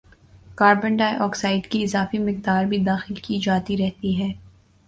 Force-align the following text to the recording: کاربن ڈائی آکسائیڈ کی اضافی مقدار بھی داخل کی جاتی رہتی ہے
کاربن 0.57 0.95
ڈائی 0.97 1.15
آکسائیڈ 1.19 1.67
کی 1.71 1.83
اضافی 1.83 2.19
مقدار 2.19 2.65
بھی 2.65 2.77
داخل 2.85 3.15
کی 3.17 3.39
جاتی 3.39 3.77
رہتی 3.77 4.19
ہے 4.19 4.31